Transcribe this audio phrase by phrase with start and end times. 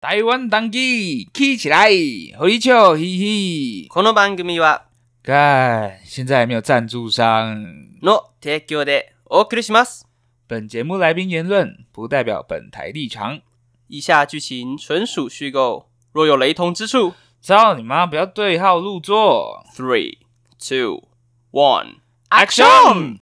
[0.00, 1.88] 台湾当机起起来，
[2.36, 3.88] 和你笑嘻嘻。
[3.88, 4.82] この番组は、
[5.22, 7.64] 干，现在还没有赞助商。
[8.02, 10.04] の提供でお送りします。
[10.48, 13.40] 本节目来宾言论不代表本台立场。
[13.86, 18.04] 以下剧情纯属虚构，若有雷同之处，操你妈！
[18.06, 19.64] 不要对号入座。
[19.76, 20.18] Three,
[20.58, 21.04] two,
[21.52, 23.18] one, action！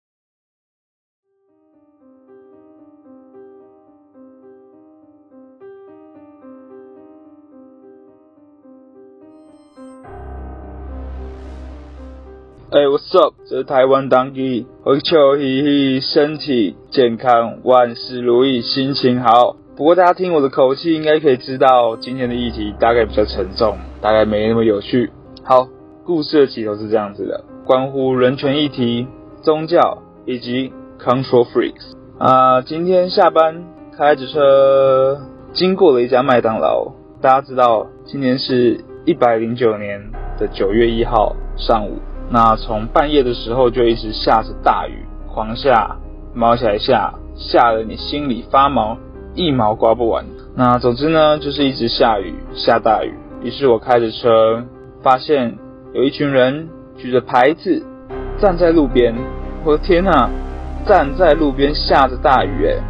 [12.73, 13.35] 哎、hey,，What's up？
[13.49, 19.57] 这是台湾当地，我求嘿嘿，身体健康，万事如意，心情好。
[19.77, 25.11] 不过大家听我的口气，应该可以知道今天的议题大概比较沉重，大概没那么有趣。
[25.43, 25.67] 好，
[26.05, 29.09] 故事的起头是这样子的：关乎人权议题、
[29.43, 31.97] 宗教以及 control freaks。
[32.21, 33.65] 啊、今天下班
[33.98, 35.19] 开着车
[35.53, 40.01] 经过了一家麦当劳，大家知道今年是一百零九年
[40.39, 41.98] 的九月一号上午。
[42.33, 45.97] 那从半夜的时候就一直下着大雨，狂下，
[46.33, 48.97] 毛起来下，下得你心里发毛，
[49.34, 50.25] 一毛刮不完。
[50.55, 53.12] 那总之呢，就是一直下雨，下大雨。
[53.42, 54.62] 于是我开着车，
[55.03, 55.58] 发现
[55.92, 57.83] 有一群人举着牌子
[58.39, 59.12] 站在路边。
[59.64, 60.31] 我的天哪，
[60.86, 62.80] 站在路边下着大雨，诶，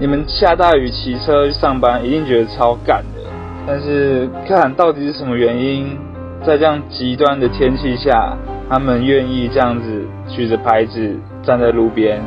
[0.00, 3.20] 你们下大雨骑车去上班一定觉得超干的。
[3.66, 5.98] 但是看到底是什么原因，
[6.46, 8.34] 在这样极端的天气下。
[8.68, 12.20] 他们愿意这样子举着牌子站在路边，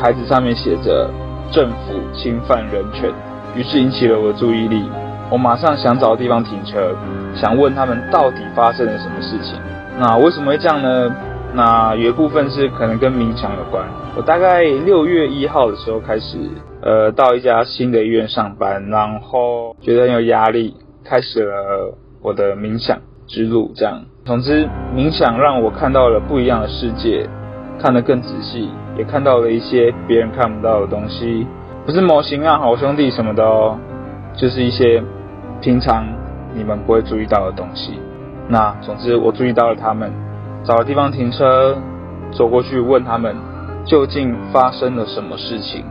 [0.00, 1.10] 牌子上面写着
[1.52, 3.10] “政府侵犯人权”，
[3.54, 4.88] 于是引起了我的注意力。
[5.30, 6.94] 我马上想找地方停车，
[7.34, 9.58] 想问他们到底发生了什么事情。
[9.98, 11.14] 那为什么会这样呢？
[11.54, 13.86] 那有一部分是可能跟冥想有关。
[14.16, 16.38] 我大概六月一号的时候开始，
[16.80, 20.74] 呃，到一家新的医院上班，然后觉得很有压力，
[21.04, 24.06] 开始了我的冥想之路，这样。
[24.24, 27.28] 总之，冥想让我看到了不一样的世界，
[27.76, 31.44] 看得更仔细，也看到了一些别人看不到的东西。
[31.84, 33.76] 不是模型啊，好兄弟什么的哦，
[34.36, 35.02] 就是一些
[35.60, 36.06] 平常
[36.54, 37.98] 你们不会注意到的东西。
[38.46, 40.12] 那总之，我注意到了他们，
[40.62, 41.76] 找了地方停车，
[42.30, 43.34] 走过去问他们
[43.84, 45.84] 究竟发生了什么事情。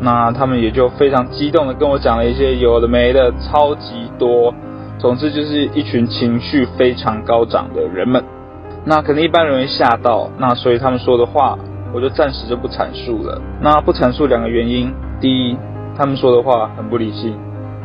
[0.00, 4.52] 那他们也就非常激动的跟我讲了一些有的没的，超级多。
[4.98, 8.22] 总之就是一群情绪非常高涨的人们，
[8.84, 11.58] 那可能一般人会吓到，那所以他们说的话
[11.92, 13.40] 我就暂时就不阐述了。
[13.60, 15.56] 那不阐述两个原因：第一，
[15.96, 17.32] 他们说的话很不理性；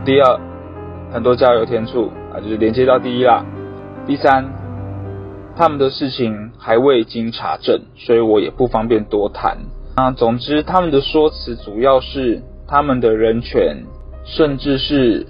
[0.06, 0.40] 第二，
[1.12, 3.44] 很多加油添醋啊，就是连接到第一啦。
[4.06, 4.46] 第三，
[5.56, 9.58] 他们的事情还未经查证，所以我也不方便多谈。
[9.96, 13.84] 那总之，他们的说辞主要是他们的人权，
[14.24, 15.26] 甚至是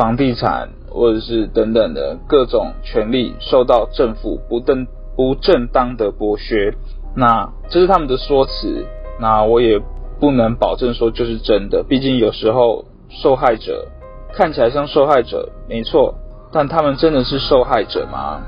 [0.00, 0.70] 房地产。
[0.92, 6.74] 或者是等等的各种权利受到政府不正不正当的剥削，
[7.14, 8.84] 那这是他们的说辞，
[9.20, 9.80] 那我也
[10.18, 13.86] 不能保证说就是真的，毕竟有时候受害者
[14.32, 16.16] 看起来像受害者，没错，
[16.52, 18.42] 但他们真的是受害者吗？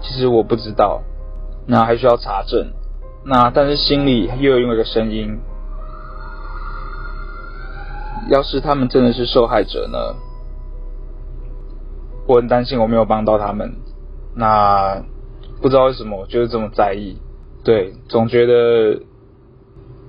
[0.00, 1.02] 其实我不知道，
[1.66, 2.68] 那还需要查证，
[3.26, 5.38] 那但是心里又有一个声音，
[8.30, 9.98] 要是他们真的是受害者呢？
[12.26, 13.72] 我很担心我没有帮到他们，
[14.36, 15.02] 那
[15.60, 17.16] 不知道为什么我就是这么在意，
[17.64, 19.00] 对，总觉得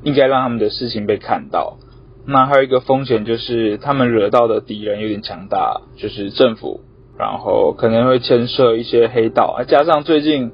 [0.03, 1.77] 应该让他们的事情被看到。
[2.25, 6.81] 那还有一个风险就是他们惹到的敌人有点强大，就是政府，
[7.17, 10.51] 然后可能会牵涉一些黑道，加上最近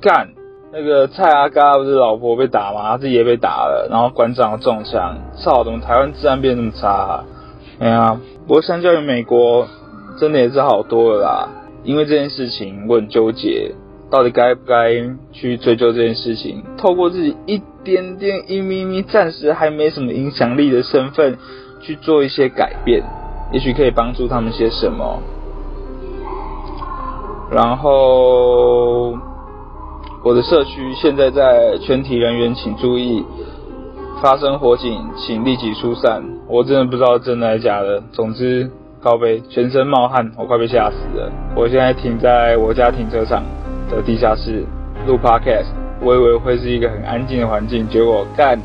[0.00, 0.30] 干
[0.72, 2.82] 那个蔡阿嘎不是老婆被打吗？
[2.90, 7.24] 他自己也被打了，然后馆长中枪，操，怎么台湾治安变那么差啊？
[7.78, 9.66] 哎呀，不过相较于美国。
[10.18, 11.48] 真的也是好多了啦，
[11.84, 13.72] 因为这件事情我很纠结，
[14.10, 14.92] 到底该不该
[15.32, 16.62] 去追究这件事情？
[16.76, 21.38] 透过自己一点点、一咪咪，暂时还没什么影响力的身份
[21.80, 23.02] 去做一些改变，
[23.52, 25.22] 也许可以帮助他们些什么。
[27.50, 29.16] 然后，
[30.22, 33.24] 我的社区现在在全体人员请注意，
[34.20, 36.22] 发生火警请立即疏散。
[36.48, 38.70] 我真的不知道真的还是假的，总之。
[39.00, 41.30] 靠北，全身冒汗，我快被吓死了。
[41.54, 43.44] 我现在停在我家停车场
[43.90, 44.64] 的地下室
[45.06, 45.66] 录 podcast，
[46.00, 48.58] 我以为会是一个很安静的环境，结果干，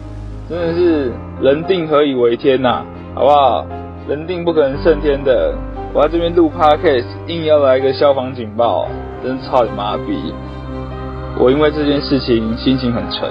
[0.50, 2.84] 真的是人定何以为天呐、
[3.14, 3.66] 好不好？
[4.08, 5.54] 人定不可能胜天的。
[5.94, 8.88] 我在这边录 podcast，硬要来一个消防警报，
[9.24, 10.34] 真操你妈逼！
[11.38, 13.30] 我因为这件事情心情很沉，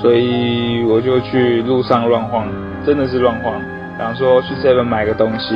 [0.00, 2.46] 所以我就去路上乱晃，
[2.86, 3.52] 真的是乱晃。
[3.98, 5.54] 想说去 Seven 买个东西，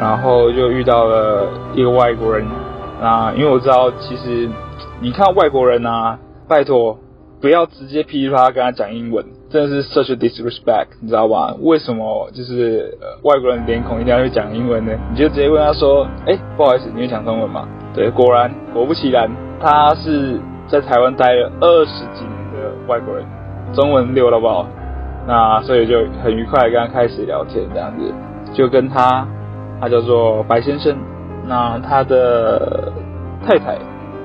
[0.00, 2.46] 然后就遇到了一个外国人。
[3.00, 4.48] 那因为我知道，其实
[5.00, 6.18] 你看外国人啊，
[6.48, 6.98] 拜托
[7.40, 11.54] 不要直接噼里啪啦跟他讲英文，真的是 such a disrespect，你知道吧？
[11.60, 14.92] 为什么就是、呃、外国人脸孔一定要去讲英文呢？
[15.10, 19.30] 你就直接问他说：“哎，不好意思，你会讲中文吗？”对，果然果不其然，
[19.60, 23.24] 他是在台湾待了二十几年的外国人，
[23.72, 24.66] 中文溜了不好。
[25.28, 28.14] 那所以就很愉快跟他开始聊天，这样子
[28.54, 29.28] 就跟他，
[29.78, 30.96] 他叫做白先生。
[31.46, 32.90] 那他的
[33.46, 33.76] 太太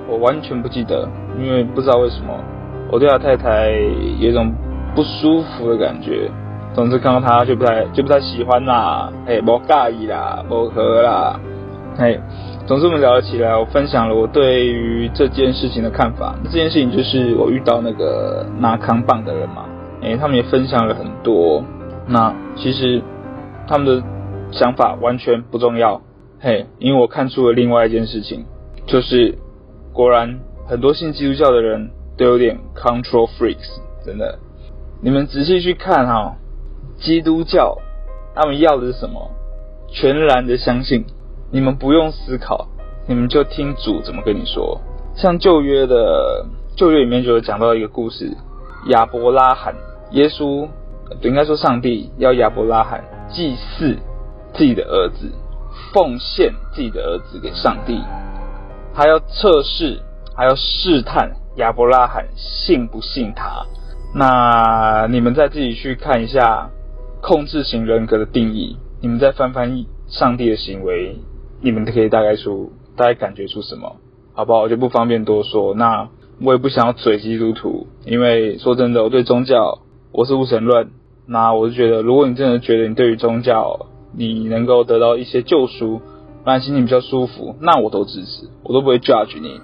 [0.07, 1.05] 我完全不记得，
[1.37, 2.33] 因为不知道为什么
[2.89, 3.69] 我对他太太
[4.19, 4.49] 有一种
[4.95, 6.31] 不舒服的感觉。
[6.73, 11.39] 总之看到他就不太就不太喜欢啦，哎，不介意啦，不合啦，
[11.97, 12.17] 哎，
[12.65, 16.33] 总之我们聊了起来，我分享了我对于这件事情的看法。
[16.45, 19.65] 这件事情就是我遇到那个拿扛棒的人嘛。
[20.03, 21.63] 哎，他们也分享了很多。
[22.07, 23.01] 那其实
[23.67, 24.03] 他们的
[24.51, 26.01] 想法完全不重要。
[26.39, 28.45] 嘿，因为我看出了另外一件事情，
[28.85, 29.37] 就是
[29.93, 34.37] 果然很多信基督教的人都有点 control freaks，真的。
[35.01, 36.35] 你们仔细去看哈、哦，
[36.97, 37.77] 基督教
[38.35, 39.31] 他们要的是什么？
[39.87, 41.05] 全然的相信，
[41.49, 42.67] 你们不用思考，
[43.07, 44.81] 你们就听主怎么跟你说。
[45.15, 46.45] 像旧约的
[46.75, 48.35] 旧约里面就有讲到一个故事，
[48.89, 49.73] 亚伯拉罕。
[50.13, 50.67] 耶稣，
[51.21, 53.97] 应该说上帝要亚伯拉罕祭祀
[54.53, 55.31] 自己的儿子，
[55.91, 57.99] 奉献自己的儿子给上帝，
[58.93, 59.99] 还要测试，
[60.35, 63.65] 还要试探亚伯拉罕信不信他。
[64.13, 66.69] 那你们再自己去看一下
[67.19, 71.17] 控制型人格的定义，你们再翻翻上帝的行为，
[71.59, 73.95] 你们可以大概出，大概感觉出什么，
[74.35, 74.61] 好不好？
[74.61, 75.73] 我就不方便多说。
[75.73, 76.07] 那
[76.39, 79.79] 我也不想要嘴基督徒，因为说真的，我对宗教。
[80.15, 80.91] 我是无神论，
[81.25, 86.01] 那我是觉得，如果你真的觉得你对于宗教你能够得到一些救赎，
[86.45, 89.59] 让你心情比较舒服，那我都支持，我都不会 judge 你，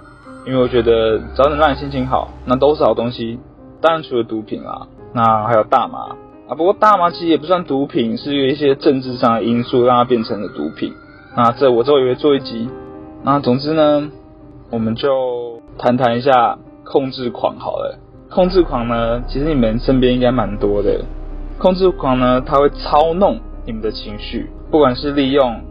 [0.48, 3.38] 因为我觉得只要能让你心情好，那都是好东西。
[3.80, 6.16] 当然除了毒品啊，那还有大麻
[6.48, 10.92] 啊，不过大麻其实也不算毒品，是有一些政治上的因素让它变成了毒品。
[11.38, 12.68] 那这我之后也会做一集。
[13.24, 14.10] 那总之呢，
[14.72, 18.00] 我们就谈谈一下控制狂好了。
[18.30, 21.04] 控制狂呢，其实你们身边应该蛮多的。
[21.58, 25.62] 控制狂呢，他会操弄你们的情绪，不管是利用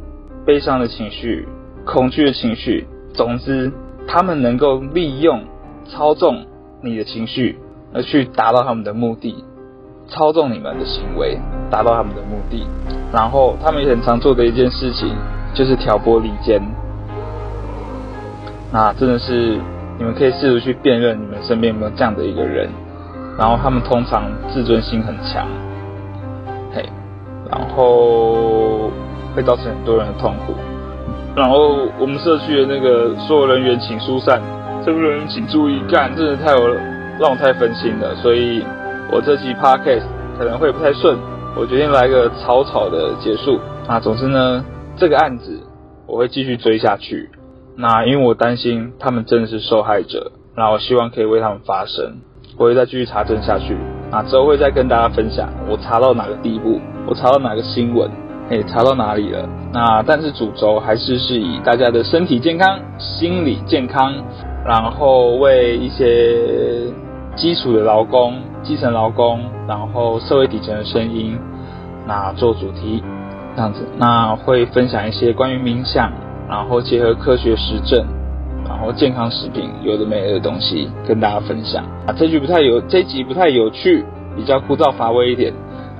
[0.44, 1.46] 悲伤的情绪、
[1.84, 3.72] 恐惧的情绪，总之，
[4.08, 5.40] 他们能够利用
[5.88, 6.44] 操纵
[6.82, 7.56] 你的情绪，
[7.94, 9.44] 而去达到他们的目的，
[10.08, 11.38] 操纵你们的行为，
[11.70, 12.66] 达到他们的目的。
[13.12, 15.14] 然后，他们也很常做的一件事情，
[15.54, 16.60] 就是挑拨离间。
[18.72, 19.60] 那真的是。
[19.98, 22.70] 你们可以试图去辨认你们身边有没有这样的一个人，
[23.36, 25.46] 然后他们通常自尊心很强，
[26.72, 26.84] 嘿，
[27.50, 28.90] 然后
[29.34, 30.54] 会造成很多人的痛苦。
[31.36, 34.40] 然后我们社区的那个所有人员请疏散，
[34.84, 36.68] 这部分人请注意，干真的太有
[37.18, 38.64] 让我太分心了，所以
[39.10, 40.04] 我这期 podcast
[40.38, 41.18] 可能会不太顺，
[41.56, 43.58] 我决定来个草草的结束。
[43.88, 44.64] 啊，总之呢，
[44.96, 45.60] 这个案子
[46.06, 47.28] 我会继续追下去。
[47.80, 52.16] 那因为我担心他们真的是受害者，那我希望可以为他们发声，
[52.58, 53.76] 我会再继续查证下去。
[54.10, 58.10] 那之后会再跟大家分享我查到哪个地步，我查到哪个新闻，
[58.50, 59.48] 诶，查到哪里了。
[59.72, 64.12] 那但是主轴还是是以大家的身体健康、心理健康，
[64.66, 66.92] 然后为一些
[67.36, 71.38] 基础的劳工、基层劳工，然后社会底层的声音，
[72.08, 73.04] 那做主题
[73.54, 73.86] 这样子。
[73.98, 76.10] 那会分享一些关于冥想。
[76.48, 78.06] 然后结合科学实证，
[78.66, 82.14] 然后健康食品有的没的东西跟大家分享啊。
[82.16, 85.52] 这局不太有，这集不太有趣，比较枯燥乏味一点。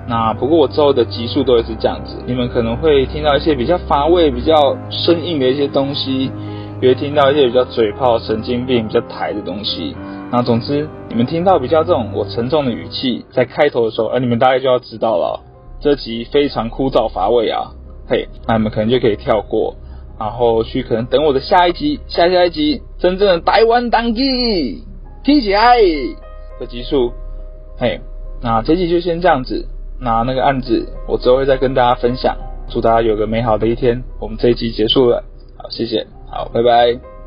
[0.06, 6.30] 那不过我之后的集数都会是这样子，你们可能会听到一些比较乏味、比较生硬的一些东西，
[6.80, 9.94] 也会听到一些比较嘴炮、神经病、比较台的东西。
[10.30, 15.40] 那总之，你们听到比较这种我沉重的语气在开头的时候，而你们大概就要知道了，
[15.78, 17.72] 这集非常枯燥乏味啊。
[18.08, 19.74] 嘿，那你们可能就可以跳过。
[20.18, 24.82] 然后去可能等我的下一集，下下一集真正的台湾当机
[25.22, 25.76] 听起来
[26.58, 27.12] 的集数，
[27.78, 28.00] 嘿，
[28.42, 29.66] 那这集就先这样子，
[30.00, 32.36] 那那个案子我之后会再跟大家分享，
[32.68, 35.22] 祝大家有个美好的一天，我们这一集结束了，
[35.56, 37.17] 好，谢谢，好，拜拜。